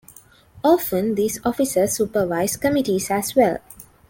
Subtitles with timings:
[0.63, 3.59] Often these officers supervise committees as well.